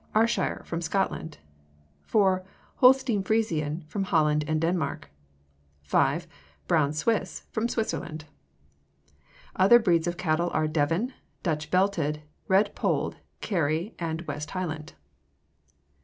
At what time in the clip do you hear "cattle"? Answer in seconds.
10.17-10.49